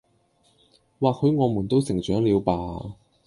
[0.99, 2.95] 或許我們都成長了吧